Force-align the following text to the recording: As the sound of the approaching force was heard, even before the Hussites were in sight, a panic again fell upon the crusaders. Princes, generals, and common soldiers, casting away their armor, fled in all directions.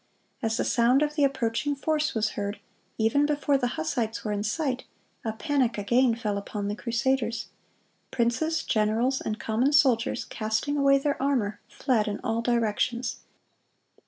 As 0.41 0.57
the 0.57 0.65
sound 0.65 1.03
of 1.03 1.13
the 1.13 1.23
approaching 1.23 1.75
force 1.75 2.15
was 2.15 2.29
heard, 2.31 2.59
even 2.97 3.27
before 3.27 3.55
the 3.55 3.67
Hussites 3.77 4.23
were 4.25 4.31
in 4.31 4.43
sight, 4.43 4.83
a 5.23 5.31
panic 5.31 5.77
again 5.77 6.15
fell 6.15 6.39
upon 6.39 6.69
the 6.69 6.75
crusaders. 6.75 7.49
Princes, 8.09 8.63
generals, 8.63 9.21
and 9.21 9.39
common 9.39 9.71
soldiers, 9.73 10.25
casting 10.25 10.75
away 10.75 10.97
their 10.97 11.21
armor, 11.21 11.59
fled 11.69 12.07
in 12.07 12.19
all 12.23 12.41
directions. 12.41 13.17